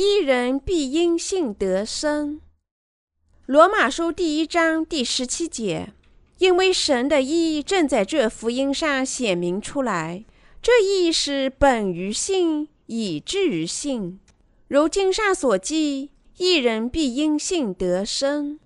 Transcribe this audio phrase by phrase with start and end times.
[0.00, 2.40] 一人必因信得生。
[3.46, 5.92] 罗马书第一章第十七节，
[6.38, 10.24] 因为神的义正在这福音上显明出来，
[10.62, 14.20] 这义是本于信，以至于信。
[14.68, 18.60] 如经上所记，一人必因信得生。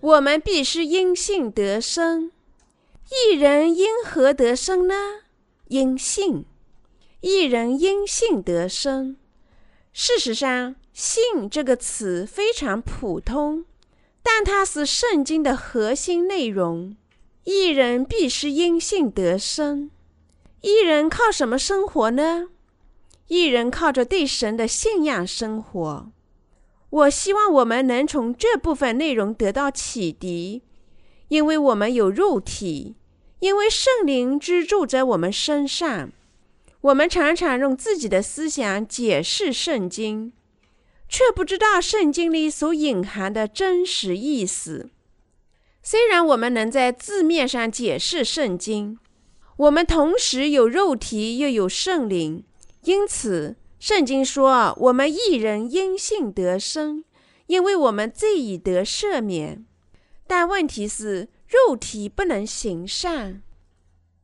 [0.00, 2.30] 我们必须因信得生。
[3.10, 4.94] 一人因何得生呢？
[5.66, 6.44] 因信。
[7.22, 9.16] 一人因信得生。
[9.92, 13.64] 事实上，“信”这个词非常普通，
[14.22, 16.96] 但它是圣经的核心内容。
[17.44, 19.90] 一人必须因信得生。
[20.60, 22.50] 一人靠什么生活呢？
[23.28, 26.12] 一人靠着对神的信仰生活。
[26.90, 30.62] 我希望我们能从这部分内容得到启迪，
[31.28, 32.96] 因为我们有肉体，
[33.38, 36.12] 因为圣灵居住在我们身上。
[36.82, 40.32] 我们常常用自己的思想解释圣经，
[41.08, 44.88] 却不知道圣经里所隐含的真实意思。
[45.82, 48.98] 虽然我们能在字面上解释圣经，
[49.56, 52.44] 我们同时有肉体又有圣灵，
[52.84, 57.04] 因此圣经说我们一人因信得生，
[57.46, 59.66] 因为我们罪已得赦免。
[60.26, 63.42] 但问题是，肉体不能行善。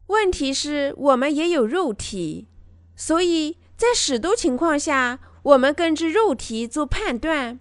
[0.09, 2.47] 问题是，我们也有肉体，
[2.95, 7.59] 所以在许多情况下，我们根据肉体做判断。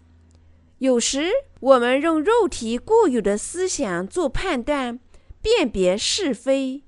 [0.77, 4.99] 有时，我们用肉体固有的思想做判断，
[5.41, 6.83] 辨别是非。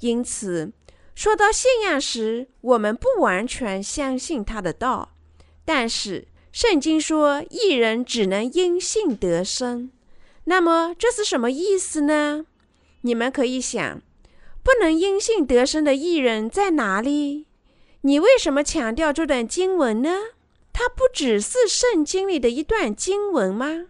[0.00, 0.72] 因此，
[1.14, 5.10] 说到信仰时，我们不完全相信他的道。
[5.64, 9.90] 但是，圣经说，一人只能因信得生。
[10.44, 12.46] 那么，这是什么意思呢？
[13.02, 14.00] 你们可以想。
[14.62, 17.46] 不能因信得生的艺人在哪里？
[18.02, 20.10] 你为什么强调这段经文呢？
[20.72, 23.86] 它不只是圣经里的一段经文吗？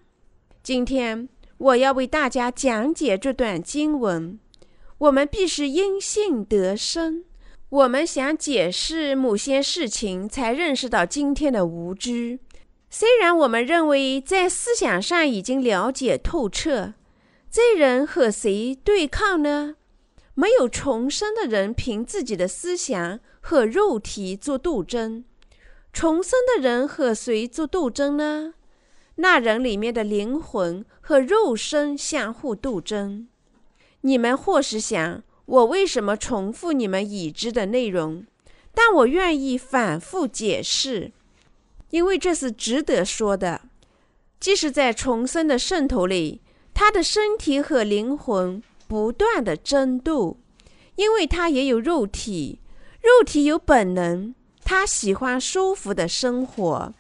[0.63, 4.39] 今天我要为大家讲解这段经文。
[4.99, 7.25] 我们必须因信得生。
[7.69, 12.39] 我们想解释某些事情，才认识到今天的无知。
[12.91, 16.95] 虽然我们认为在思想上已经了解透彻，
[17.49, 19.77] 罪人和谁对抗呢？
[20.35, 25.25] 没有重生的人凭自己的思想和肉体做斗争，
[25.93, 28.55] 重生的人和谁做斗争呢？
[29.17, 33.29] 那人里面的灵魂和肉身相互斗争。
[34.03, 38.25] 你们或是想，我为什么重复你们已知的内容？
[38.73, 41.13] 但我愿意反复解释，
[41.91, 43.63] 因为这是值得说的。
[44.39, 46.41] 即使在重生的圣徒里，
[46.73, 48.63] 他的身体和灵魂。
[48.91, 50.37] 不断的争斗，
[50.97, 52.59] 因为他也有肉体，
[53.01, 54.35] 肉体有本能，
[54.65, 56.93] 他喜欢舒服的生活，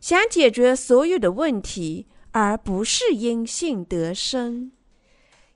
[0.00, 4.72] 想解决所有的问题，而不是因性得生。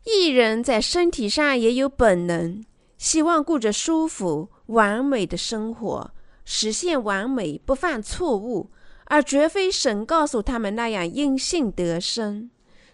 [0.05, 2.63] 义人在身体上也有本能，
[2.99, 6.11] 希望过着舒服、完美的生活，
[6.45, 8.71] 实现完美，不犯错误，
[9.07, 12.51] 而绝非神告诉他们那样因性得生。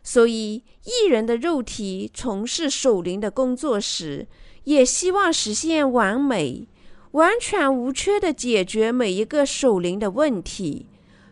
[0.06, 4.28] 所以，艺人的肉体从事守灵的工作时，
[4.64, 6.68] 也希望实现完美、
[7.12, 10.90] 完全无缺的解决每一个守灵的问题，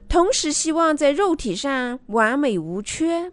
[0.09, 3.31] 同时希望在肉体上完美无缺。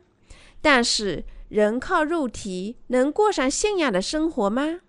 [0.61, 4.81] 但是，人靠肉体能过上信仰的生活吗？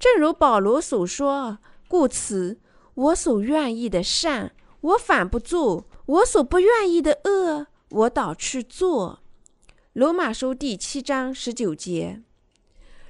[0.00, 2.58] 正如保罗所说：“故此，
[2.94, 9.20] 我所愿意的善，我反不做；我所不愿意的恶，我倒去做。”
[9.94, 12.22] 罗马书第七章十九节：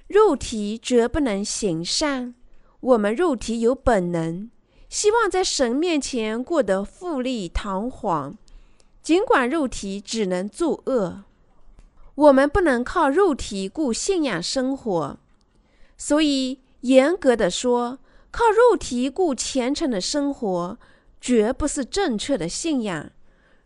[0.09, 2.34] 肉体绝不能行善。
[2.81, 4.50] 我们肉体有本能，
[4.88, 8.37] 希望在神面前过得富丽堂皇，
[9.01, 11.22] 尽管肉体只能作恶。
[12.16, 15.16] 我们不能靠肉体过信仰生活，
[15.97, 18.01] 所以严格的说，
[18.33, 20.77] 靠肉体过虔诚的生活，
[21.21, 23.12] 绝不是正确的信仰。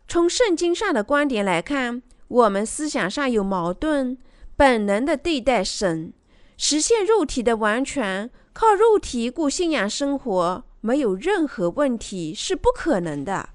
[0.07, 2.03] 从圣经上的观点来看。
[2.27, 4.17] 我们思想上有矛盾，
[4.55, 6.13] 本能的对待神，
[6.57, 13.49] 实现肉体的完全，靠肉体过信仰生活，没有任何问题，是不可能的。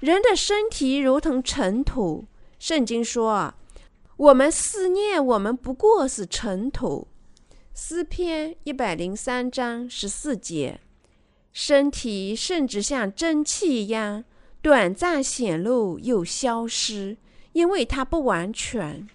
[0.00, 2.26] 人的身体如同尘土，
[2.58, 3.54] 圣经说
[4.16, 7.06] ：“我们思念，我们不过是尘土。”
[7.72, 10.80] 诗篇一百零三章十四节，
[11.52, 14.24] 身体甚至像蒸汽一样，
[14.60, 17.16] 短暂显露又消失。
[17.52, 19.08] 因为它不完全，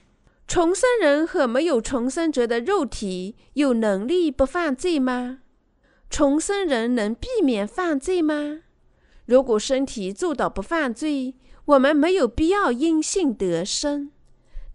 [0.48, 5.40] 重生人和没有重生者的肉体有能力不犯罪吗？
[6.10, 8.62] 重生人能避免犯罪吗？
[9.26, 11.36] 如果身体做到不犯罪，
[11.66, 14.12] 我们没有必要因信得生。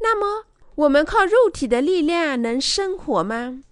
[0.00, 3.62] 那么，我们靠肉体的力量能生活吗？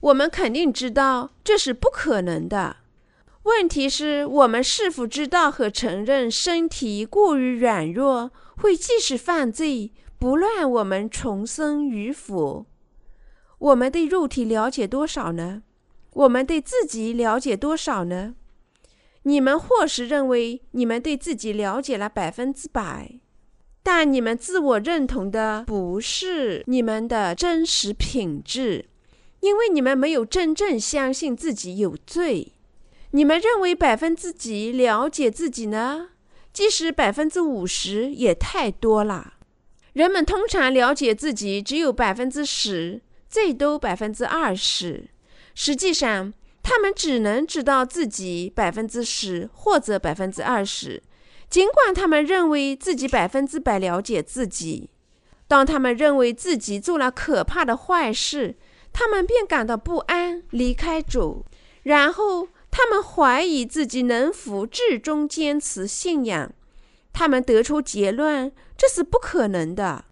[0.00, 2.78] 我们肯定知道这是不可能的。
[3.46, 12.66] 问题是我们是否知道和承认身体过于软弱，会继续犯罪，不论我们重生与否？
[13.58, 15.62] 我们对肉体了解多少呢？
[16.14, 18.34] 我们对自己了解多少呢？
[19.22, 23.20] 你们或许认为你们对自己了解了百分之百，
[23.84, 28.86] 但你们自我认同的不是你们的真实品质，
[29.38, 32.54] 因为你们没有真正相信自己有罪。
[33.16, 36.10] 你们认为百分之几了解自己呢？
[36.52, 39.32] 即使百分之五十也太多了。
[39.94, 45.08] 人们通常了解自己只有百分之十，最多百分之二十。
[45.54, 46.30] 实际上，
[46.62, 51.02] 他们只能知道自己百分之十或者百分之二十。
[51.48, 54.90] 尽管他们认为自己百分之百了解自己，
[55.48, 58.56] 当他们认为自己做了可怕的坏事，
[58.92, 61.46] 他们便感到不安，离开主，
[61.82, 62.48] 然后。
[62.78, 66.52] 他们怀疑自己能否至终坚持信仰，
[67.10, 70.04] 他们得出结论，这是不可能的。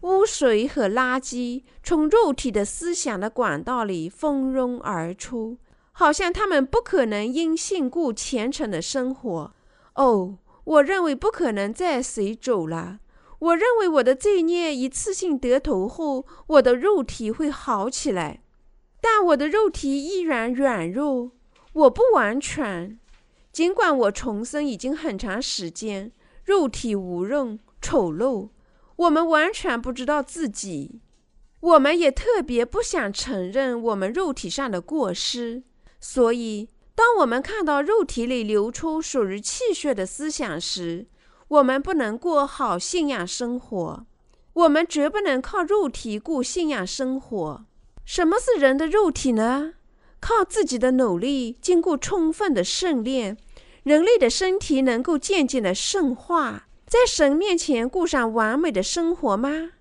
[0.00, 5.58] 污水和垃圾从肉体的思想的管道里蜂拥而出，
[5.92, 9.52] 好像他们不可能因信故虔诚的生活。
[9.96, 13.00] 哦，我认为不可能再随走了。
[13.40, 18.40] 我认为我的罪孽一次性得头后，我的肉体会好起来，
[19.02, 21.32] 但我的肉体依然软弱。
[21.76, 22.98] 我不完全，
[23.52, 26.10] 尽管我重生已经很长时间，
[26.42, 28.48] 肉体无用、丑陋，
[28.96, 31.02] 我们完全不知道自己，
[31.60, 35.64] 我们也特别不想承认我们肉体上的过失。
[36.00, 41.06] 所以，当我们看到肉体里流出属于气血的思想时，
[41.48, 44.06] 我们不能过好信仰生活。
[44.54, 47.66] 我们绝不能靠肉体过信仰生活。
[48.06, 49.74] 什么是人的肉体呢？
[50.20, 53.36] 靠自己的努力，经过充分的训练，
[53.82, 59.72] 人类的身体能够渐渐的圣化，在神面前过上完美的生活吗？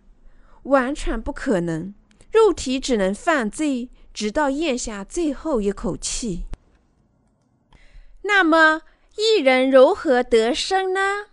[0.63, 1.93] 完全不可能。
[2.31, 6.43] 肉体只能犯罪，直到咽下最后一口气。
[8.23, 8.81] 那么，
[9.15, 11.27] 一人如何得生呢？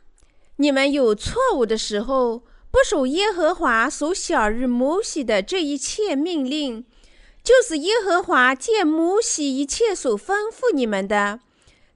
[0.57, 6.85] 你们有错误的时候，不守耶和华所晓日摩西的这一切命令。
[7.45, 11.41] 就是耶和华借摩西一切所吩咐你们的，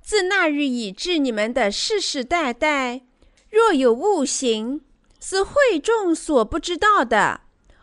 [0.03, 3.03] 自那日以至你们的世世代代，
[3.49, 4.81] 若有误行，
[5.21, 7.43] 是会众所不知道的。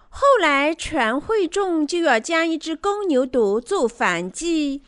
[0.09, 4.83] 后来全会众就要将一只公牛犊做燔祭，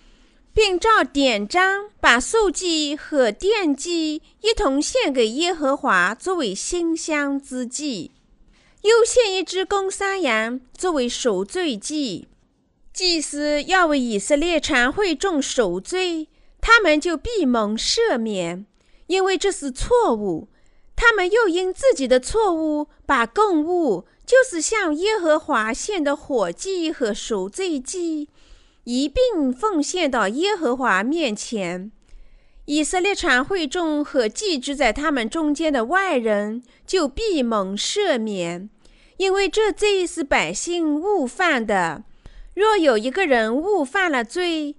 [0.54, 8.12] 并照典章把素祭和奠祭一同献给耶和华，作为馨香之祭；
[8.82, 12.28] 又献一只公山羊作为赎罪祭。
[12.96, 16.30] 祭司要为以色列全会众赎罪，
[16.62, 18.66] 他们就必蒙赦免，
[19.08, 20.48] 因为这是错误。
[20.96, 28.30] 他们又因自己的错误，把供物，就是向耶和华献的火祭和赎罪祭，
[28.86, 31.92] 一并奉献到耶和华面前。
[32.64, 38.70] 以色列全会众和寄居在他们中间的外人，就必蒙赦免，
[39.18, 42.06] 因为这罪是百姓误犯的。
[42.56, 44.78] 若有一个人误犯了罪，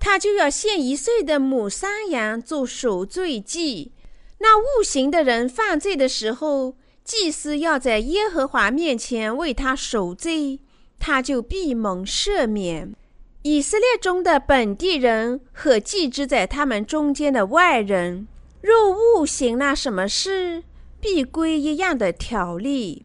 [0.00, 3.92] 他就要献一岁的母山羊做赎罪祭。
[4.38, 10.60] 那误行的人犯罪的时候，祭司要在耶和华面前为他赎罪，
[10.98, 12.94] 他就必蒙赦免。
[13.42, 18.26] 以色列中的本地人和寄居在他们中间的外人，
[18.62, 20.64] 若误行了什么事，
[21.00, 23.04] 必归一样的条例。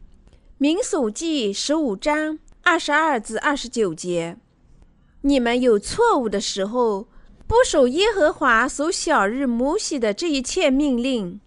[0.56, 2.38] 民数记十五章。
[2.64, 4.38] 二十二至二十九节，
[5.20, 7.06] 你们有错误的时候，
[7.46, 11.40] 不守耶和华所小日摩西的这一切命令。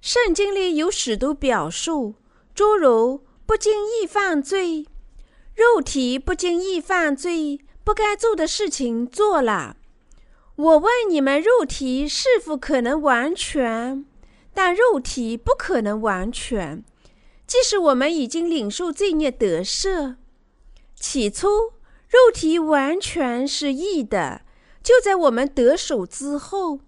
[0.00, 2.16] 圣经里有许多表述，
[2.56, 4.84] 诸如不经意犯罪、
[5.54, 9.76] 肉体不经意犯罪、不该做的事情做了。
[10.56, 14.04] 我问你们，肉体是否可能完全？
[14.52, 16.82] 但肉体不可能完全，
[17.46, 20.16] 即使我们已经领受罪孽得赦。
[21.00, 21.48] 起初，
[22.08, 24.42] 肉体完全是义的，
[24.82, 26.80] 就在我们得手之后。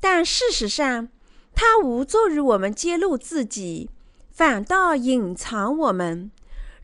[0.00, 1.08] 但事实上，
[1.54, 3.90] 它无助于我们揭露自己，
[4.30, 6.30] 反倒隐藏我们。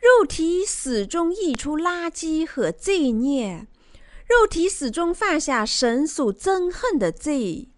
[0.00, 3.68] 肉体始终溢出垃圾和罪孽，
[4.26, 7.68] 肉体始终犯下神所憎恨的罪。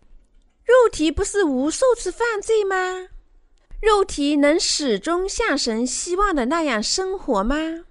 [0.65, 3.09] 肉体不是无数次犯罪吗？
[3.83, 7.85] 肉体能始终像神希望的那样生活吗？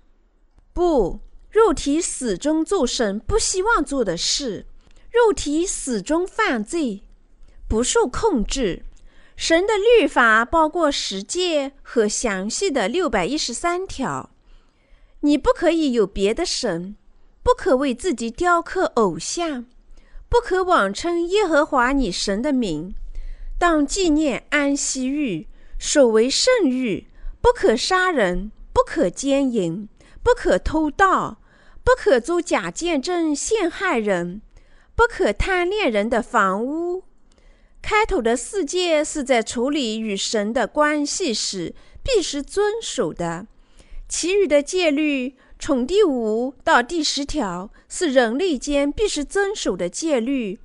[0.73, 1.19] 不，
[1.51, 4.65] 肉体始终做神不希望做的事，
[5.11, 7.03] 肉体始终犯罪，
[7.67, 8.83] 不受控制。
[9.35, 14.31] 神的律法包括十诫和详细的六百一十三条。
[15.21, 16.95] 你不可以有别的神，
[17.41, 19.65] 不可为自己雕刻偶像，
[20.27, 22.93] 不可妄称耶和华你神的名。
[23.59, 25.45] 当纪念安息日，
[25.77, 27.05] 守为圣日。
[27.41, 29.89] 不可杀人，不可奸淫，
[30.23, 31.41] 不可偷盗，
[31.83, 34.41] 不可作假见证陷害人，
[34.95, 37.03] 不可贪恋人的房屋。
[37.81, 43.45] 开头的四诫是在处理与神的关系时必须遵守的，
[44.07, 50.59] 其余的戒律从第五到第十条是人类间必须遵守的戒律。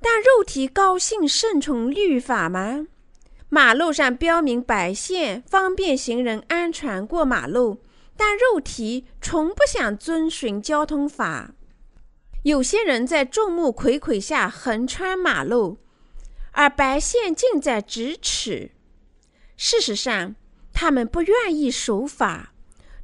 [0.00, 2.86] 但肉体高兴顺从律法吗？
[3.48, 7.78] 马路上标明白线，方便行人安全过马路，
[8.18, 11.54] 但肉体从不想遵循交通法。
[12.42, 15.78] 有些人在众目睽睽下横穿马路。
[16.52, 18.72] 而白线近在咫尺。
[19.56, 20.34] 事实上，
[20.72, 22.52] 他们不愿意守法。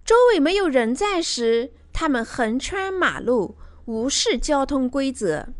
[0.04, 5.50] 周围没有人在时，他们横穿马路，无视交通规则。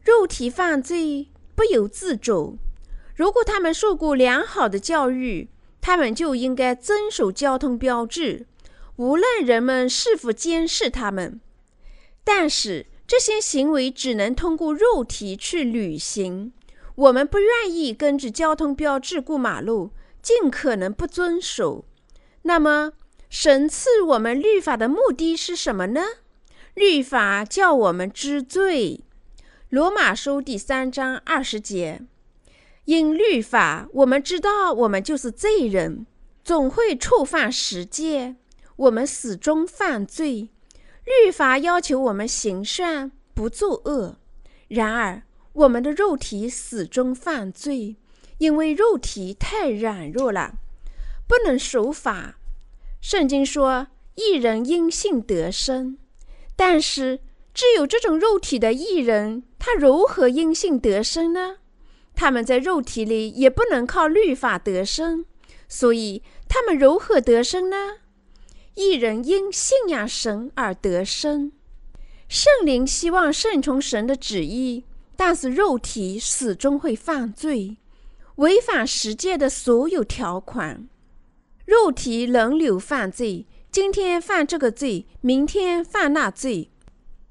[0.00, 2.58] 肉体犯罪不由自主。
[3.16, 8.46] 如果他们受过良好的教育，他们就应该遵守交通标志，
[8.98, 11.40] 无论人们是否监视他们。
[12.24, 16.52] 但是，这些行为只能通过肉体去履行。
[16.96, 21.84] 我们不愿意跟着交通标志过马路，尽可能不遵守。
[22.42, 22.92] 那么，
[23.30, 26.02] 神赐我们律法的目的是什么呢？
[26.74, 29.04] 律法叫我们知罪。
[29.70, 32.02] 罗马书第三章二十节，
[32.86, 36.04] 因律法，我们知道我们就是罪人，
[36.42, 38.36] 总会触犯十诫，
[38.78, 40.50] 我们始终犯罪。
[41.04, 44.16] 律法要求我们行善，不作恶。
[44.68, 47.96] 然而，我们的肉体始终犯罪，
[48.38, 50.54] 因为肉体太软弱了，
[51.26, 52.38] 不能守法。
[53.00, 55.98] 圣经说：“义人因信得生。”
[56.54, 57.18] 但是，
[57.52, 61.56] 只有这种肉体的艺人，他如何因信得生呢？
[62.14, 65.24] 他们在肉体里也不能靠律法得生，
[65.68, 67.76] 所以他们如何得生呢？
[68.78, 71.50] 一人因信仰神而得生。
[72.28, 74.84] 圣灵希望顺从神的旨意。
[75.16, 77.76] 但是肉体始终会犯罪，
[78.36, 80.88] 违反世界的所有条款。
[81.64, 86.70] 肉体轮流犯罪，今天犯这个罪，明天犯那罪。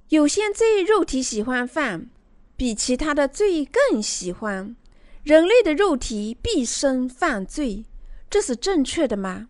[0.09, 2.09] 有些罪肉体喜欢犯，
[2.57, 4.75] 比其他的罪更喜欢。
[5.23, 7.85] 人类的肉体毕生犯罪，
[8.29, 9.47] 这是正确的吗？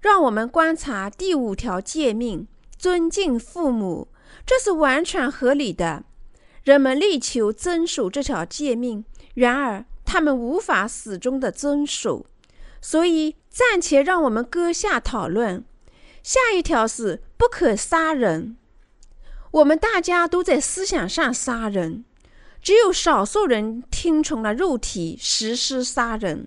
[0.00, 4.08] 让我们观察第五条诫命：尊敬父母，
[4.46, 6.04] 这是完全合理的。
[6.64, 9.04] 人们力求遵守这条诫命，
[9.34, 12.26] 然而他们无法始终的遵守，
[12.80, 15.64] 所以暂且让我们搁下讨论。
[16.22, 18.56] 下一条是不可杀人。
[19.50, 22.04] 我们大家都在思想上杀人，
[22.62, 26.46] 只有少数人听从了肉体实施杀人。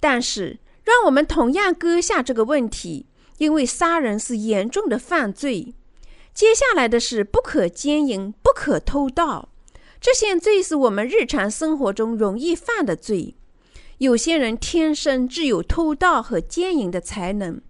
[0.00, 3.06] 但是，让我们同样搁下这个问题，
[3.38, 5.74] 因为杀人是严重的犯罪。
[6.34, 9.50] 接下来的是不可奸淫，不可偷盗，
[10.00, 13.36] 这些罪是我们日常生活中容易犯的罪。
[13.98, 17.60] 有些人天生具有偷盗和奸淫的才能，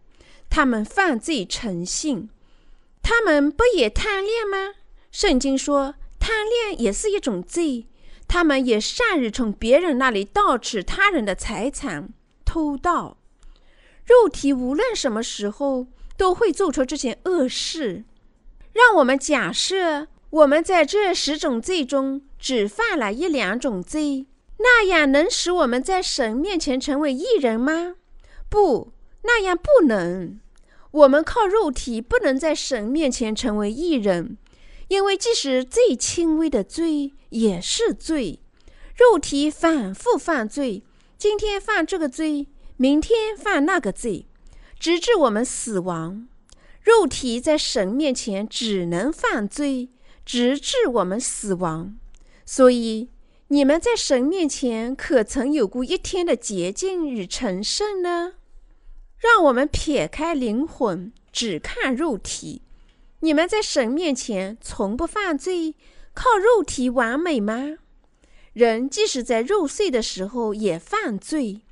[0.48, 2.30] 他们犯罪成性。
[3.02, 4.74] 他们不也贪恋吗？
[5.10, 7.86] 圣经说，贪恋也是一种罪。
[8.28, 12.08] 他们也善于从别人那里盗取他人的财产，
[12.52, 13.16] 偷盗。
[14.04, 15.86] 肉体无论什么时候
[16.18, 18.04] 都会做出这些恶事。
[18.74, 24.26] 让我们假设，我们在这十种罪中只犯了一两种罪，
[24.58, 27.94] 那样能使我们在神面前成为义人吗？
[28.50, 28.92] 不，
[29.22, 30.38] 那样不能。
[30.90, 34.36] 我们靠肉体不能在神面前成为义人，
[34.88, 38.40] 因为即使最轻微的罪也是罪。
[38.94, 40.82] 肉体反复犯罪，
[41.22, 44.26] 今天犯这个罪，明天犯那个罪，
[44.76, 46.26] 直至我们死亡。
[46.80, 49.90] 肉体在神面前只能犯罪，
[50.26, 51.96] 直至我们死亡。
[52.44, 53.08] 所以，
[53.46, 58.32] 你们在神面前可曾有过一天的洁净与成圣呢？
[59.16, 62.62] 让我们撇开灵魂，只看肉体。
[63.20, 65.76] 你们在神面前从不犯罪，
[66.14, 67.76] 靠肉体完美吗？
[68.52, 71.62] 人即使在入睡的时候也犯罪，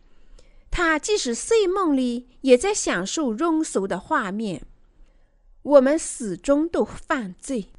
[0.70, 4.62] 他即使睡梦里也在享受庸俗的画面。
[5.62, 7.70] 我们始终都犯罪。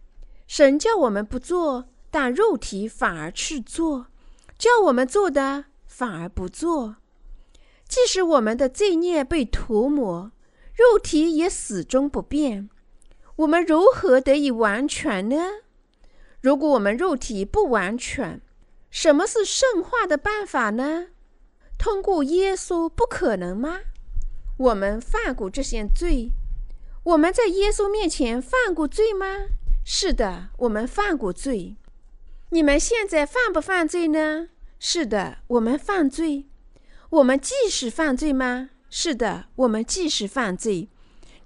[0.45, 4.05] 神叫我们不做，但肉体反而去做；
[4.59, 6.97] 叫我们做的，反而不做。
[7.87, 10.31] 即使我们的罪孽被涂抹，
[10.75, 12.69] 肉体也始终不变。
[13.37, 15.37] 我们如何得以完全呢？
[16.39, 18.41] 如果我们肉体不完全，
[18.91, 21.07] 什么是圣化的办法呢？
[21.77, 23.79] 通过耶稣不可能吗？
[24.57, 26.29] 我们犯过这些罪，
[27.03, 29.47] 我们在耶稣面前犯过罪吗？
[29.83, 31.77] 是的，我们犯过罪。
[32.49, 34.49] 你们现在犯不犯罪呢？
[34.77, 36.45] 是的，我们犯罪。
[37.09, 38.71] 我们继续犯罪吗？
[38.89, 40.89] 是的，我们继续犯罪。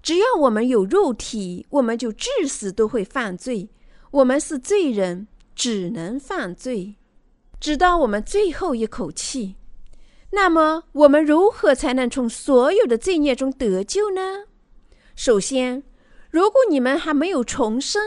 [0.02, 3.70] 只要我们有肉体，我们就至死都会犯罪。
[4.12, 6.96] 我们是罪人，只能犯罪，
[7.60, 9.56] 直到我们最后一口气。
[10.32, 14.46] 那么，我们如何才能从所有的罪孽中得救呢？
[15.16, 15.84] 首先，
[16.30, 18.02] 如果你们还没有重生，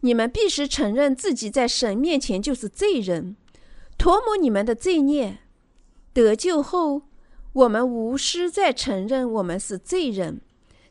[0.00, 3.36] 你们必须承认自己在神面前就是罪人，
[3.98, 5.40] 涂抹你们的罪孽。
[6.12, 7.02] 得救后，
[7.52, 10.40] 我们无需再承认我们是罪人。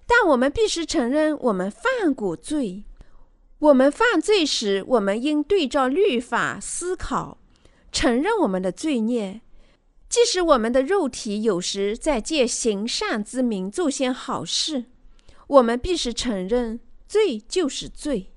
[0.06, 2.84] 但我们必须承认，我们犯过罪。
[3.60, 7.38] 我们犯罪时，我们应对照律法思考，
[7.94, 9.40] 承认我们的罪孽。
[10.10, 14.86] 即使我们的肉体有时在借行善之名做些好事，
[15.48, 18.32] 我们必须承认，罪就是罪。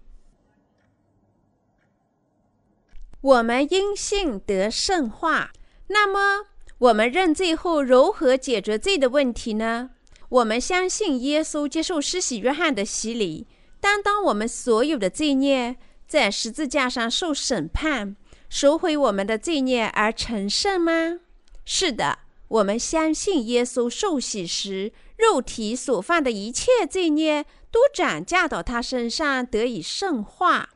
[3.21, 5.51] 我们因信得圣化。
[5.89, 6.47] 那么，
[6.79, 9.91] 我们认罪后如何解决罪的问题呢？
[10.29, 13.47] 我们相信耶稣接受施洗约翰的洗礼，
[13.81, 15.77] 担当我们所有的罪孽，
[16.09, 18.17] 在十字架上受审判，
[18.49, 21.21] 赎回我们的罪孽而成圣吗？
[21.65, 30.71] 是的，我们相信耶稣受洗时，肉体所犯的一切罪孽都转嫁到他身上，得以圣化。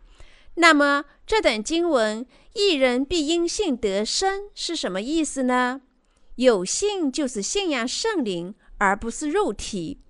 [0.54, 5.80] 那么，这等经文“一人必因信得生”是什么意思呢？
[6.36, 8.54] 有信就是信仰圣灵。
[8.82, 10.00] 而不是肉体，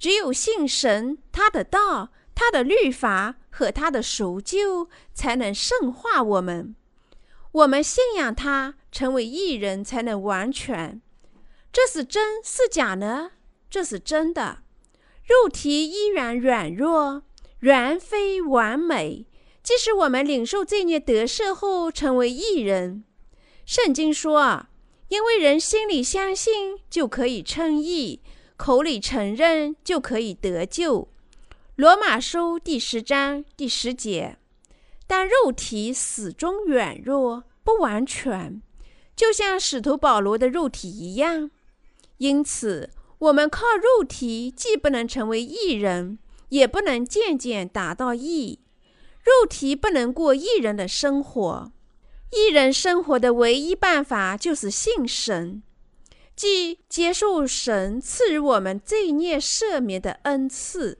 [0.00, 6.74] 只有信神，他的道、他的律法和他的赎救，才能圣化我们。
[7.56, 11.00] 我们信仰他，成为义人，才能完全。
[11.72, 13.30] 这是真是假呢？
[13.70, 14.58] 这是真的。
[15.24, 17.22] 肉体依然软弱，
[17.60, 19.26] 原非完美。
[19.62, 23.04] 即使我们领受罪孽得赦后，成为义人，
[23.64, 24.38] 圣经说。
[24.40, 24.68] 啊
[25.08, 28.18] 因为人心里相信，就可以称义；
[28.56, 31.08] 口里承认，就可以得救。
[31.76, 34.36] 罗马书第十章第十节。
[35.06, 38.60] 但肉体始终软弱不完全，
[39.14, 41.50] 就像使徒保罗的肉体一样。
[42.18, 48.60] 因此，我们靠肉体既不能成为义人，也不能渐渐达到义。
[49.22, 51.72] 肉体不能过义人的生活。
[52.32, 55.62] 义人生活的唯一办法就是信神，
[56.34, 60.98] 即接受神赐予我们罪孽赦免的恩赐。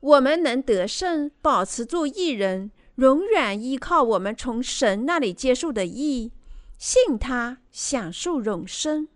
[0.00, 6.30] 我们能得胜，保持住义人，永远依靠我们从神那里接受的义，
[6.78, 9.08] 信他，享受永生。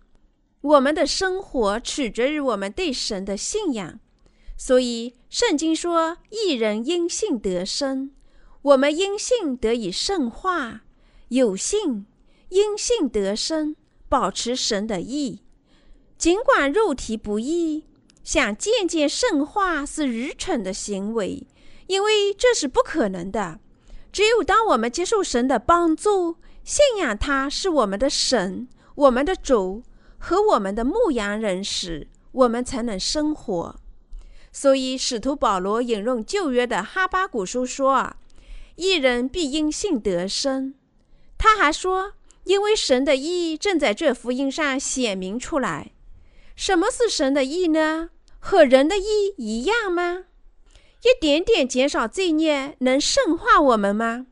[0.61, 4.01] 我们的生活取决于我们对神的信仰，
[4.57, 8.11] 所以圣经说：“义人因信得生。”
[8.63, 10.83] 我们因信得以圣化。
[11.29, 12.07] 有信，
[12.49, 13.77] 因信得生，
[14.09, 15.43] 保持神的义。
[16.17, 17.85] 尽管肉体不义，
[18.25, 21.47] 想渐渐圣化是愚蠢的行为，
[21.87, 23.61] 因为这是不可能的。
[24.13, 29.83] 只有当我们接受神的帮助，信仰他是我们的神、我们的主
[30.19, 33.77] 和我们的牧羊人时，我们才能生活。
[34.51, 38.17] 所以，使徒保罗引用旧约的哈巴谷书说：“啊，
[38.77, 40.75] 一人必因信得生。”
[41.39, 45.93] 他还说：“因为神的义正在这福音上显明出来。
[46.57, 48.11] 什么是神的意呢？
[48.41, 50.25] 和人的义一样吗？
[51.03, 54.27] 一点点减少罪孽能圣化我们吗？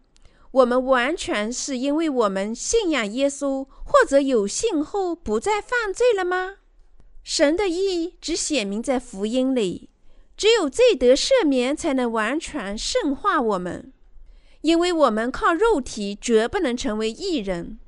[0.50, 6.56] 我们完全是因为我们信仰耶稣，或者有信后不再犯罪了吗？
[7.22, 9.90] 神的意只显明在福音里，
[10.36, 13.92] 只有罪得赦免，才能完全圣化我们。”
[14.62, 17.78] 因为我们靠肉体绝不能成为义人，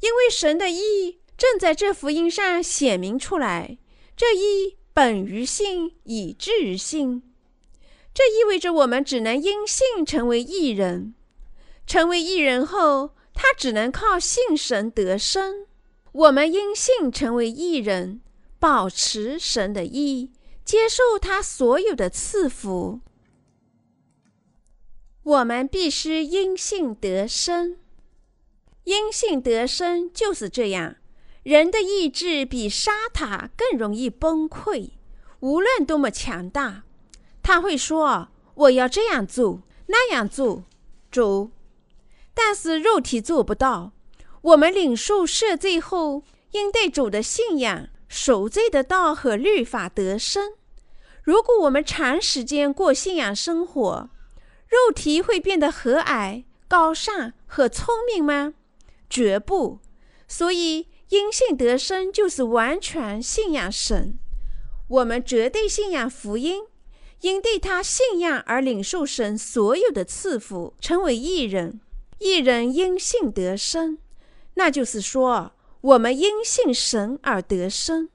[0.00, 3.76] 因为神的意正在这福音上显明出来。
[4.16, 7.22] 这义本于信，以至于信。
[8.14, 11.14] 这意味着我们只能因信成为义人。
[11.84, 15.66] 成为义人后，他只能靠信神得生。
[16.12, 18.20] 我们因信成为义人，
[18.60, 20.30] 保持神的意，
[20.64, 23.00] 接受他所有的赐福。
[25.24, 27.78] 我们必须因信得生。
[28.84, 30.96] 因信得生就是这样。
[31.42, 34.90] 人的意志比沙塔更容易崩溃，
[35.40, 36.84] 无论多么强大，
[37.44, 40.64] 他会说：“我要这样做，那样做，
[41.12, 41.52] 主。”
[42.34, 43.92] 但是肉体做不到。
[44.40, 50.54] 我们领受赦罪后，应对主的信仰、守罪的道和律法得生。
[51.22, 54.10] 如果我们长时间过信仰生活，
[54.66, 58.54] 肉体会变得和蔼、高尚和聪明吗？
[59.08, 59.78] 绝不。
[60.26, 60.88] 所以。
[61.10, 64.18] 因信得生，就是完全信仰神。
[64.88, 66.62] 我们绝对信仰福音，
[67.24, 71.80] 因对他信仰而领受神所有的赐福，成为义人。
[72.18, 73.96] 义人因信得生，
[74.56, 78.10] 那就是说，我们因信神而得生。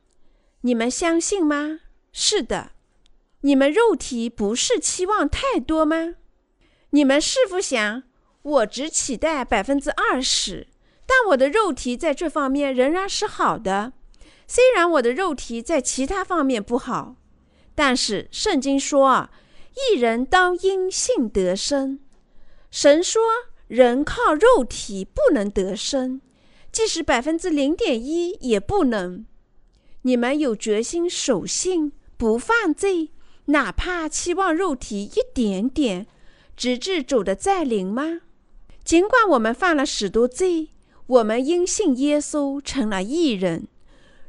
[0.61, 1.79] 你们相信吗？
[2.11, 2.73] 是的。
[3.41, 6.13] 你们肉体不是期望太多吗？
[6.91, 8.03] 你们是否想，
[8.43, 10.67] 我只期待百分之二十？
[11.07, 13.93] 但我的肉体在这方面仍然是好的，
[14.45, 17.15] 虽然我的肉体在其他方面不好，
[17.79, 19.31] 但是圣经说啊，
[19.73, 21.97] 一人当因信得生。
[22.69, 23.21] 神说
[23.69, 26.19] 人靠肉体不能得生，
[26.73, 29.25] 即使百分之零点一也不能。
[30.01, 33.11] 你们有决心守信不犯罪，
[33.45, 36.05] 哪怕期望肉体一点点，
[36.57, 38.19] 直至主的再临吗？
[38.83, 40.67] 尽管我们犯了许多罪。
[41.07, 43.69] 我们因信耶稣成了义人。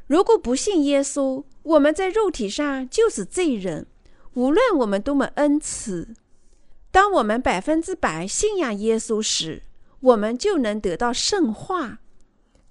[0.07, 3.87] 如果不信耶稣，我们在肉体上就是罪人。
[4.33, 6.13] 无论我们多么恩慈，
[6.89, 9.63] 当我们百分之百信仰耶稣时，
[9.99, 11.99] 我们就能得到圣化。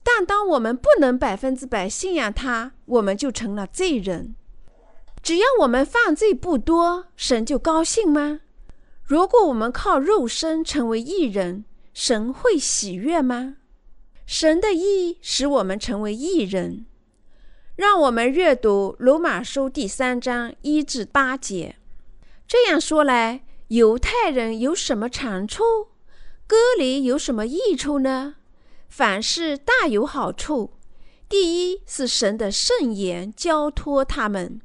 [0.03, 4.35] 但当我们不能百分之百信仰他，我们就成了罪人。
[5.23, 8.41] 只要我们犯罪不多，神就高兴吗？
[9.05, 13.57] 如果我们靠肉身成为义人，神会喜悦吗？
[14.25, 16.87] 神的义使我们成为义人。
[17.81, 21.77] 让我们阅读罗马书第三章一至八节。
[22.47, 25.89] 这样说来，犹太人有什么长处？
[26.47, 28.35] 割礼有什么益处呢？
[28.91, 30.75] 凡事大有好处。
[31.27, 34.61] 第一是神的圣言交托他们。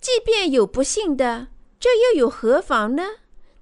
[0.00, 3.08] 即便有不信的，这又有何妨呢？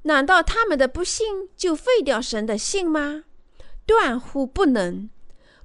[0.02, 3.24] 难道他们的不信就废掉神的信吗？
[3.84, 5.10] 断乎不能，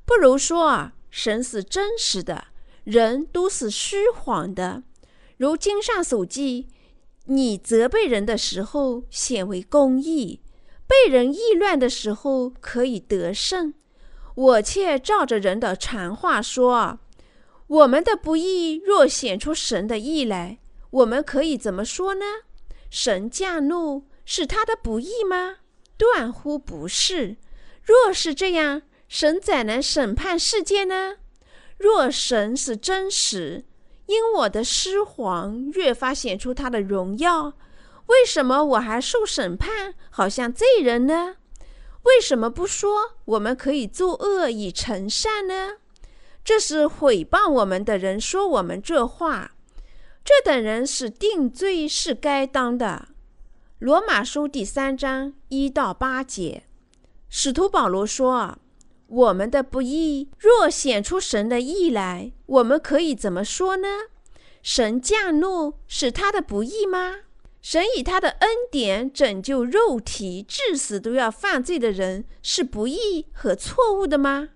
[0.05, 2.45] 不如说，神是真实的，
[2.85, 4.83] 人都是虚谎的。
[5.35, 6.67] 如经上所记，
[7.25, 10.39] 你责备人的时候显为公义，
[10.87, 13.73] 被人议论的时候可以得胜。
[14.35, 16.99] 我却照着人的常话说：
[17.67, 20.59] 我们的不义若显出神的义来，
[20.91, 22.25] 我们可以怎么说呢？
[22.89, 25.57] 神降怒是他的不义吗？
[25.97, 27.37] 断乎不是。
[27.81, 31.15] 若是这样，神怎能审判世界呢？
[31.85, 33.63] 若神是真实，
[34.07, 37.53] 因我的失谎越发显出他的荣耀，
[38.07, 41.35] 为什么我还受审判，好像罪人呢？
[42.01, 45.73] 为什么不说我们可以作恶以成善呢？
[46.43, 49.51] 这是毁谤我们的人说我们这话，
[50.23, 53.09] 这等人是定罪，是该当的。
[53.77, 56.63] 罗马书第三章一到八节。
[57.29, 58.57] 使徒保罗说
[59.07, 63.87] ：“我们的不义若显出神的义来，我们可以怎么说呢？
[64.61, 67.17] 神降怒是他的不义吗？
[67.61, 74.49] 神以他的恩典拯救肉体至死都要犯罪的人，是不义和错误的吗？”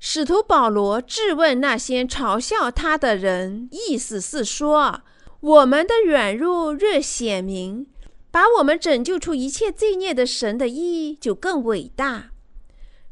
[0.00, 5.02] 使徒保罗质问那些嘲笑他的人，意思是说：
[5.40, 7.86] 我们的软弱若显明。
[8.30, 12.32] 把我们拯救出一切罪孽的神的义就更伟大。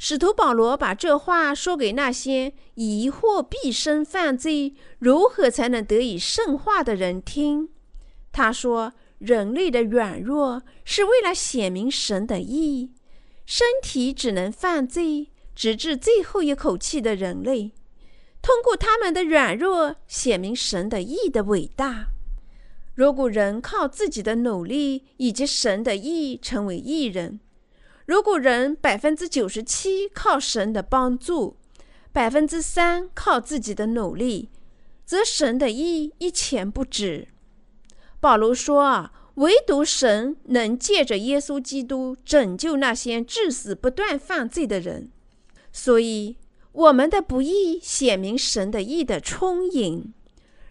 [0.04, 7.68] 使徒保罗把这话说给那些疑惑毕生犯罪如何才能得以圣化的人听。
[8.32, 12.90] 他说：“人类的软弱是为了显明神的义。
[13.46, 17.70] 身体只能犯罪，直至最后一口气的人类，
[18.42, 22.06] 通过他们的软弱显明神的义的伟大。”
[22.96, 27.38] 如果人靠自己的努力以及神的义成为义人，
[28.12, 31.56] 如果人百分之九十七靠神的帮助，
[32.12, 34.50] 百分之三靠自己的努力，
[35.06, 37.26] 则神的意一钱不值。
[38.20, 45.10] 保罗说：“啊，唯独神能借着耶稣基督拯救那些至死不断犯罪的人。
[45.72, 46.36] 所以，
[46.72, 50.12] 我们的不义显明神的义的充盈。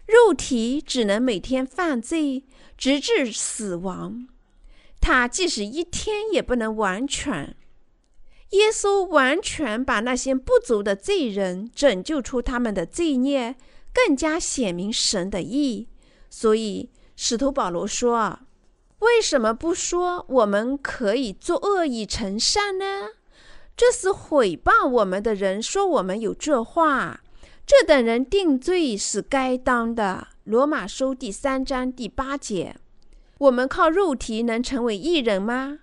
[0.06, 2.44] 肉体只能每天犯罪，
[2.78, 4.28] 直至死亡。
[5.02, 7.54] 他即使一天也不能完全。
[8.50, 13.56] 耶稣完全把那些不足的罪人拯救出他们的罪孽，
[13.92, 15.88] 更加显明神的义。
[16.30, 18.40] 所以，使徒保罗说
[19.00, 23.08] ：“为什么不说我们可以作恶以成善呢？
[23.76, 27.22] 这是毁谤我们的人说我们有这话。
[27.66, 32.76] 这等人定罪是该当的。”罗马书第三章第八节。
[33.42, 35.80] 我们靠肉体能成为艺人吗？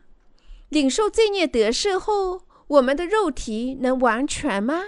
[0.70, 2.44] 领受罪孽得赦后。
[2.68, 4.84] 我们的肉体能完全吗？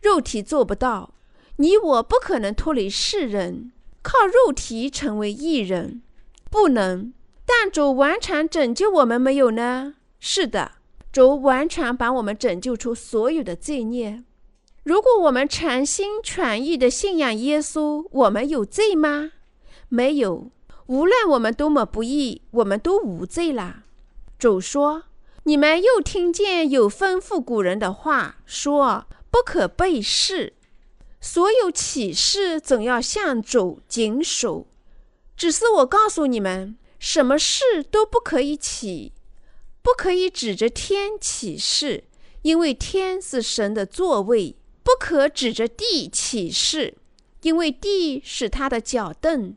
[0.00, 1.12] 肉体做不到。
[1.56, 6.02] 你我不可能脱离世人，靠肉体成为艺人，
[6.50, 7.12] 不能。
[7.44, 9.96] 但主完全拯救我们没有呢？
[10.20, 10.72] 是的，
[11.12, 14.22] 主完全把我们拯救出所有的罪孽。
[14.84, 19.32] 如果我们全心全意的信仰耶稣，我们有罪吗？
[19.88, 20.50] 没有。
[20.90, 23.84] 无论我们多么不义，我们都无罪了。
[24.36, 25.04] 主说。
[25.44, 30.52] 你们又听见有吩咐古人的话，说不可背誓。
[31.20, 34.66] 所有起誓总要向主谨守。
[35.36, 39.12] 只是我告诉你们，什么事都不可以起，
[39.80, 42.04] 不可以指着天起誓，
[42.42, 46.98] 因为天是神的座位；不可指着地起誓，
[47.42, 49.54] 因为地是他的脚凳；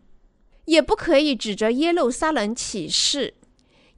[0.66, 3.34] 也不可以指着耶路撒冷起誓。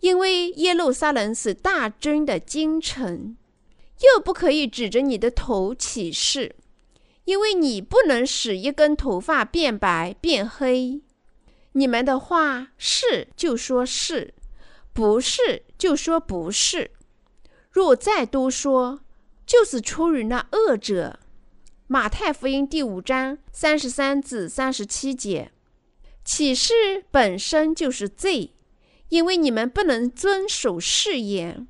[0.01, 3.35] 因为耶路撒冷是大军的京城，
[4.01, 6.55] 又不可以指着你的头起誓，
[7.23, 11.01] 因为你不能使一根头发变白变黑。
[11.71, 14.33] 你们的话是就说是，
[14.93, 16.91] 不是就说不是。
[17.71, 18.99] 若再多说，
[19.45, 21.19] 就是出于那恶者。
[21.87, 25.51] 马太福音第五章三十三至三十七节，
[26.25, 28.51] 起誓本身就是罪。
[29.09, 31.67] 因为你们不能遵守誓言，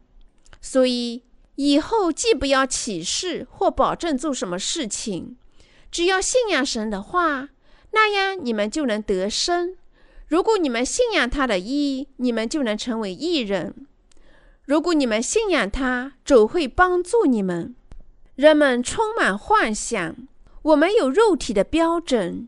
[0.61, 1.21] 所以
[1.55, 5.35] 以后既不要起誓或保证做什么事情，
[5.91, 7.49] 只要信仰神的话，
[7.91, 9.75] 那样你们就能得生。
[10.27, 13.85] 如果你们信仰他的义，你们就能成为义人。
[14.63, 17.75] 如果你们信仰他，主会帮助你们。
[18.35, 20.15] 人们充满幻想，
[20.63, 22.47] 我们有肉体的标准，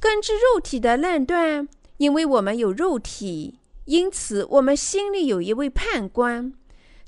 [0.00, 3.58] 根据肉体的论断，因为我们有肉体。
[3.86, 6.52] 因此，我们心里有一位判官，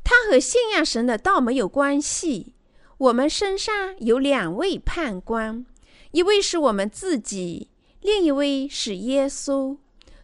[0.02, 2.54] 他和信仰神的道没有关系。
[2.96, 5.66] 我们身上有两位判官，
[6.12, 7.68] 一位是我们自己，
[8.00, 9.76] 另一位是耶稣。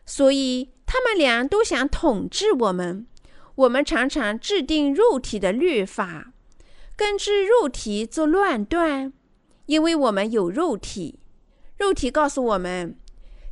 [0.07, 3.07] 所以，他们俩都想统治我们。
[3.55, 6.33] 我们常常制定肉体的律法，
[6.97, 9.13] 根据肉体做乱断，
[9.67, 11.21] 因为我们有肉体。
[11.79, 12.97] 肉体告诉我们，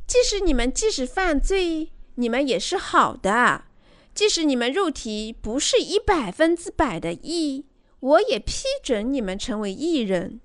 [0.07, 1.91] 即使你们即使犯罪。
[2.17, 3.65] 你们也是好的，
[4.13, 7.65] 即使你们肉体不是一百分之百的义，
[7.99, 10.39] 我也批准你们成为义人。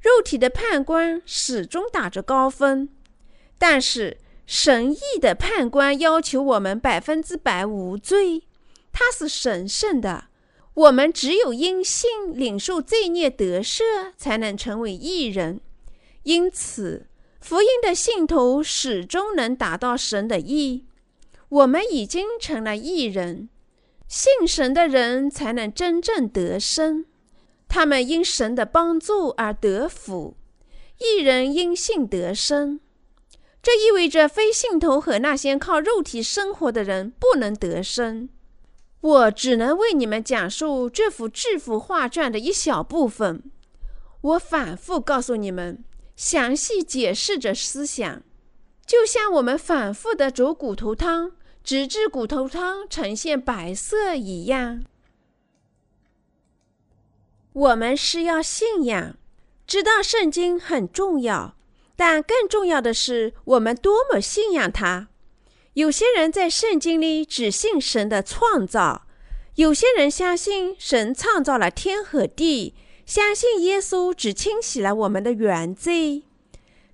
[0.00, 2.88] 肉体的判官始终打着高分，
[3.58, 8.44] 但是神义的判官要求我们百分之百无罪，
[8.92, 10.26] 他是神圣的。
[10.74, 13.82] 我们只有因信领受罪孽得赦，
[14.16, 15.60] 才能成为义人。
[16.22, 17.08] 因此，
[17.40, 20.84] 福音的信徒始终能达到神的意。
[21.48, 23.48] 我们已经成了义人，
[24.06, 27.06] 信神的人才能真正得生。
[27.66, 30.36] 他们因神的帮助而得福，
[30.98, 32.78] 义人因信得生。
[33.62, 38.28] 这意味着非信徒和那些靠肉体生活的人不能得生。
[39.00, 43.42] 我只能为你们讲述这幅致富画卷的一小部分。
[44.20, 45.82] 我反复告诉你们，
[46.20, 48.22] 详细解释着思想，
[48.84, 51.32] 就像我们反复的煮骨头汤。
[51.64, 54.84] 直至骨头汤呈现白色一样。
[57.54, 59.16] 我们是要信仰，
[59.66, 61.56] 知道圣经很重要，
[61.96, 65.08] 但更重要的是我们多么信仰它。
[65.72, 69.06] 有些人在圣经里只信神的创造，
[69.54, 72.74] 有些人相信神创造了天和地，
[73.10, 76.22] 相信耶稣只清洗了我们的原罪。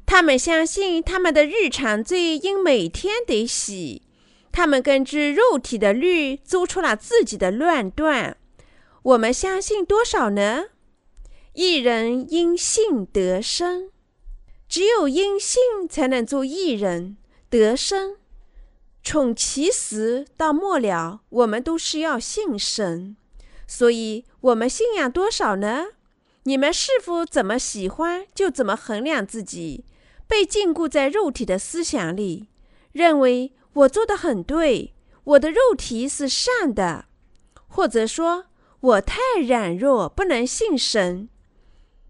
[0.07, 4.01] 他们相信他们的日常罪应每天得洗。
[4.51, 8.39] 他们根据肉体的律做出了自己的乱断。
[9.03, 10.69] 我们相信多少呢？
[11.53, 13.91] 一人因信得生，
[14.67, 17.19] 只有因信才能做一人
[17.51, 18.17] 得生。
[19.05, 23.19] 从起始到末了，我们都是要信神。
[23.67, 25.89] 所以，我们信仰多少呢？
[26.47, 29.85] 你们是否怎么喜欢就怎么衡量自己？
[30.29, 32.49] 被禁锢在肉体的思想里，
[32.93, 37.07] 认为我做的很对，我的肉体是善的，
[37.67, 38.47] 或者说
[38.79, 41.29] 我太软弱，不能信神。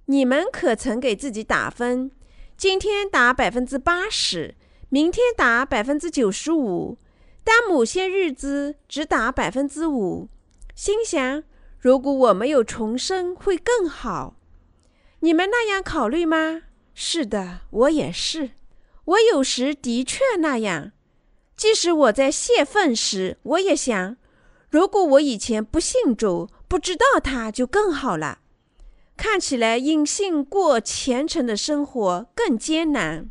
[0.05, 2.11] 你们可曾给自己打分？
[2.59, 4.55] 今天打百分之八十，
[4.91, 6.99] 明天打百分之九十五，
[7.43, 10.29] 但某些日子只打百分之五。
[10.75, 11.43] 心想，
[11.79, 14.37] 如果我没有重生，会更好。
[15.21, 16.63] 你们那样考虑吗？
[16.95, 18.51] 是的，我也是。
[19.05, 20.93] 我有时的确那样。
[21.57, 24.17] 即使我在泄愤时，我也想，
[24.69, 28.41] 如果我以前不信主，不知道他就更好了。
[29.17, 33.31] 看起来因信过虔诚的生活更艰难。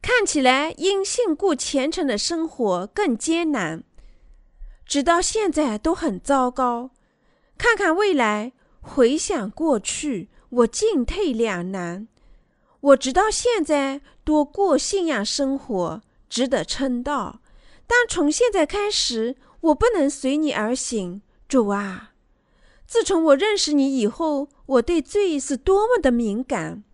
[0.00, 3.82] 看起来因信过虔诚的生活更艰难。
[4.86, 6.90] 直到现在都很糟糕。
[7.58, 12.06] 看看未来，回想过去，我进退两难。
[12.80, 17.40] 我直到现在多过信仰生活，值得称道。
[17.86, 22.12] 但从现在开始，我不能随你而行，主啊！
[22.86, 26.84] 自从我认识你以后，我对罪是多么的敏感。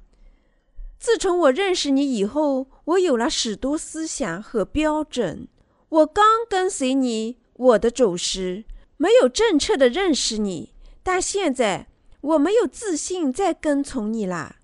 [0.99, 5.49] 自从我认识你以后，我有了许多思想和标准。
[5.89, 7.39] 我刚跟随你。
[7.55, 8.65] 我的主时，
[9.03, 11.89] 没有正确的认识你，但现在
[12.21, 14.61] 我没有自信再跟从你啦。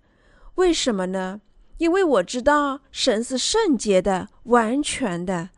[0.55, 1.41] 为什么呢？
[1.79, 5.51] 因为我知道神是圣洁的、完全的。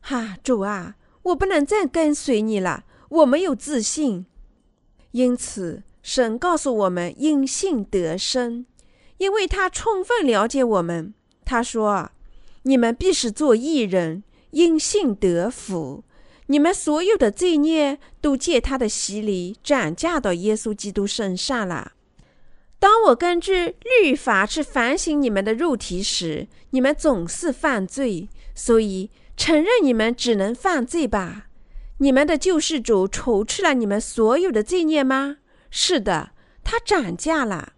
[0.00, 4.24] 哈，主啊，我不能再跟随你了，我没有自信。
[5.10, 8.64] 因此，神告诉我们因信得生，
[9.18, 11.12] 因为他充分了解我们。
[11.44, 12.10] 他说
[12.64, 16.03] ：“你们必是做义人，因信得福。”
[16.46, 21.92] 你们所有的罪孽都借他的洗礼转嫁到耶稣基督身上了。
[22.78, 28.28] 当我根据律法去反省你们的肉体时，你们总是犯罪。
[28.54, 31.46] 所以承认你们只能犯罪吧？
[31.98, 35.38] 你们的救世主除去了你们所有的罪孽吗？
[35.70, 36.30] 是的，
[36.62, 37.72] 他转嫁了。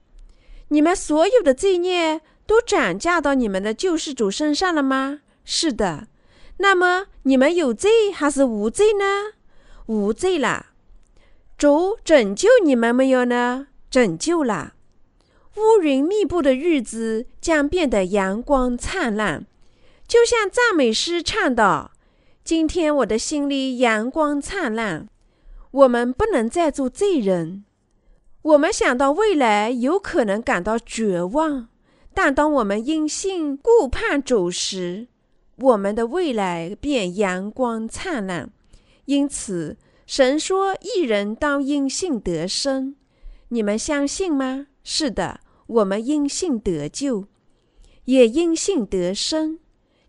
[0.69, 5.21] 你们所有的罪孽都转嫁到你们的救世主身上了吗？
[5.45, 6.09] 是的。
[6.59, 9.05] 那么你们有罪还是无罪呢？
[9.87, 10.67] 无罪了。
[11.59, 13.69] 主拯救你们没有呢？
[13.91, 14.75] 拯救了。
[15.57, 19.47] 乌云密布的日子将变得阳光灿烂，
[20.07, 21.93] 就像赞美诗唱道
[22.45, 25.09] ：“今天我的心里阳光灿烂。”
[25.73, 27.65] 我们不能再做罪人。
[28.43, 31.69] 我们想到未来有可能感到绝望，
[32.15, 35.09] 但当我们因信顾盼主时，
[35.57, 38.51] 我们的未来便阳光灿烂，
[39.07, 42.95] 因此神说：“一人当因信得生。”
[43.49, 44.67] 你们相信吗？
[44.83, 47.27] 是的，我们因信得救，
[48.05, 49.59] 也因信得生。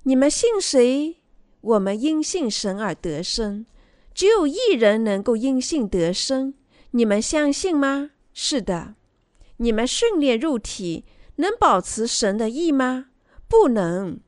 [0.04, 1.18] 你们信谁？
[1.62, 3.66] 我们因信神而得生。
[4.14, 6.54] 只有一人能够因信得生。
[6.92, 8.12] 你们相信吗？
[8.34, 8.96] 是的。
[9.58, 11.06] 你们训练肉体
[11.38, 13.08] 能保持神的意吗？
[13.48, 14.20] 不能。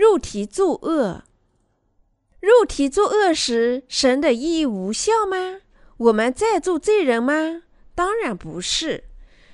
[0.00, 1.24] 肉体作恶，
[2.40, 5.58] 肉体作恶时，神的义无效吗？
[5.98, 7.64] 我们在做罪人吗？
[7.94, 9.04] 当然不是。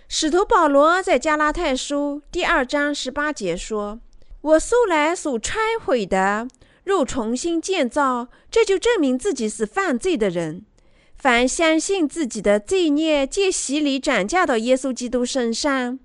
[0.07, 3.99] 使徒保罗在加拉太书第二章十八节说
[4.41, 6.47] ：“我素来所拆毁的，
[6.85, 10.65] 若重新建造，这就证明自己是犯罪的人。
[11.17, 15.99] 凡相信自己的罪孽借洗礼转嫁到耶稣基督身上，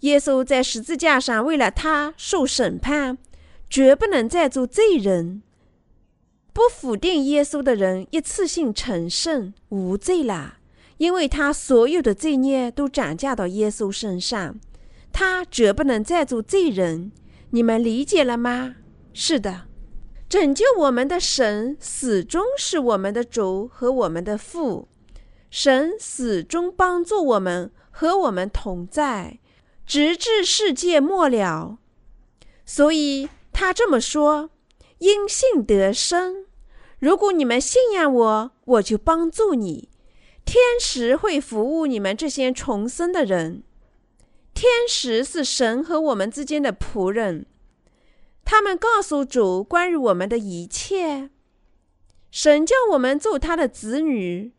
[0.00, 3.18] 耶稣在十字架上为了他受审判。”
[3.74, 5.42] 绝不能再做罪人。
[6.52, 10.58] 不否定耶稣的人，一次性成圣无罪了，
[10.98, 14.60] 因为他所有的罪孽都转嫁到耶稣身上，
[15.12, 17.10] 他绝不能再做罪人。
[17.50, 18.76] 你们理解了吗？
[19.12, 19.62] 是的，
[20.28, 24.86] 拯救我们的神始终是我们的主和我们的父，
[25.50, 29.40] 神始终帮助我们和我们同在，
[29.84, 31.78] 直至世界末了。
[32.64, 33.28] 所以。
[33.54, 34.50] 他这么说
[34.98, 36.44] ：“因信得生。
[36.98, 39.88] 如果你们信仰我，我就帮助你。
[40.44, 43.62] 天使会服务你们这些重生的人。
[44.52, 47.46] 天使是神和我们之间的仆人，
[48.44, 51.30] 他们告诉主关于我们的一切。
[52.30, 54.52] 神叫我们做他的子女。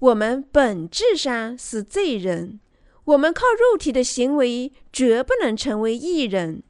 [0.00, 2.58] 我们本质上是罪人，
[3.04, 6.64] 我们靠肉体的行为绝不能成为义人。”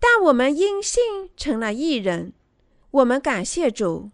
[0.00, 1.02] 但我们因信
[1.36, 2.32] 成了义人，
[2.90, 4.10] 我们感谢主，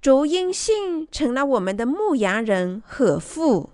[0.00, 3.70] 主因信成了我们的牧羊人和父。